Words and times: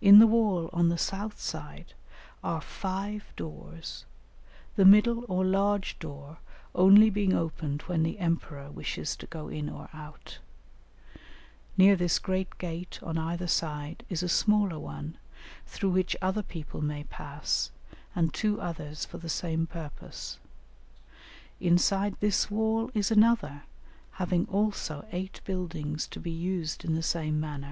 In 0.00 0.18
the 0.18 0.26
wall 0.26 0.70
on 0.72 0.88
the 0.88 0.96
south 0.96 1.38
side 1.38 1.92
are 2.42 2.62
five 2.62 3.34
doors, 3.36 4.06
the 4.76 4.84
middle 4.86 5.26
or 5.28 5.44
large 5.44 5.98
door 5.98 6.38
only 6.74 7.10
being 7.10 7.34
opened 7.34 7.82
when 7.82 8.02
the 8.02 8.18
emperor 8.18 8.70
wishes 8.70 9.14
to 9.16 9.26
go 9.26 9.48
in 9.48 9.68
or 9.68 9.90
out; 9.92 10.38
near 11.76 11.96
this 11.96 12.18
great 12.18 12.56
gate 12.56 12.98
on 13.02 13.18
either 13.18 13.46
side 13.46 14.06
is 14.08 14.22
a 14.22 14.26
smaller 14.30 14.78
one 14.78 15.18
through 15.66 15.90
which 15.90 16.16
other 16.22 16.42
people 16.42 16.80
may 16.80 17.04
pass, 17.04 17.70
and 18.14 18.32
two 18.32 18.58
others 18.58 19.04
for 19.04 19.18
the 19.18 19.28
same 19.28 19.66
purpose. 19.66 20.38
Inside 21.60 22.14
this 22.20 22.50
wall 22.50 22.90
is 22.94 23.10
another, 23.10 23.64
having 24.12 24.46
also 24.46 25.06
eight 25.12 25.42
buildings 25.44 26.06
to 26.06 26.18
be 26.20 26.30
used 26.30 26.86
in 26.86 26.94
the 26.94 27.02
same 27.02 27.38
manner." 27.38 27.70